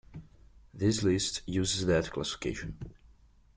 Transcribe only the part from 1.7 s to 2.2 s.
that